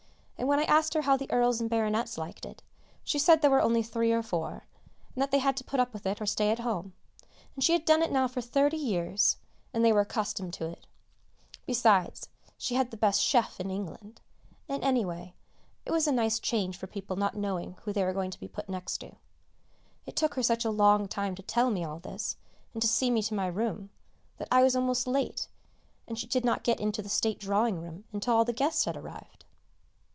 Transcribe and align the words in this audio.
And 0.37 0.47
when 0.47 0.57
I 0.59 0.63
asked 0.63 0.95
her 0.95 1.03
how 1.03 1.17
the 1.17 1.31
earls 1.31 1.61
and 1.61 1.69
baronets 1.69 2.17
liked 2.17 2.47
it, 2.47 2.63
she 3.03 3.19
said 3.19 3.41
there 3.41 3.51
were 3.51 3.61
only 3.61 3.83
three 3.83 4.11
or 4.11 4.23
four, 4.23 4.65
and 5.15 5.29
they 5.29 5.37
had 5.37 5.55
to 5.57 5.63
put 5.63 5.79
up 5.79 5.93
with 5.93 6.03
it 6.07 6.19
or 6.19 6.25
stay 6.25 6.49
at 6.49 6.57
home; 6.59 6.93
she 7.59 7.73
had 7.73 7.85
done 7.85 8.01
it 8.01 8.11
now 8.11 8.27
for 8.27 8.41
thirty 8.41 8.75
years, 8.75 9.37
and 9.71 9.85
they 9.85 9.93
were 9.93 10.01
accustomed 10.01 10.51
to 10.53 10.65
it; 10.67 10.87
besides, 11.67 12.27
she 12.57 12.73
had 12.73 12.89
the 12.89 12.97
best 12.97 13.21
chef 13.21 13.59
in 13.59 13.69
England, 13.69 14.19
and 14.67 14.83
anyway 14.83 15.35
it 15.85 15.91
was 15.91 16.07
a 16.07 16.11
nice 16.11 16.39
change 16.39 16.75
for 16.75 16.87
people 16.87 17.15
not 17.15 17.35
knowing 17.37 17.77
who 17.83 17.93
they 17.93 18.03
were 18.03 18.11
going 18.11 18.31
to 18.31 18.39
be 18.39 18.47
put 18.47 18.67
next 18.67 18.97
to. 18.97 19.15
It 20.07 20.15
took 20.15 20.33
her 20.33 20.43
such 20.43 20.65
a 20.65 20.71
long 20.71 21.07
time 21.07 21.35
to 21.35 21.43
tell 21.43 21.69
me 21.69 21.83
all 21.83 21.99
this, 21.99 22.35
and 22.73 22.81
to 22.81 22.87
see 22.87 23.11
me 23.11 23.21
to 23.23 23.35
my 23.35 23.45
room, 23.47 23.91
that 24.37 24.47
I 24.51 24.63
was 24.63 24.75
almost 24.75 25.05
late, 25.05 25.47
and 26.07 26.17
she 26.17 26.25
did 26.25 26.43
not 26.43 26.63
get 26.63 26.79
into 26.79 27.03
the 27.03 27.09
state 27.09 27.39
drawing 27.39 27.79
room 27.79 28.05
until 28.11 28.33
all 28.33 28.43
the 28.43 28.53
guests 28.53 28.85
had 28.85 28.97
arrived. 28.97 29.37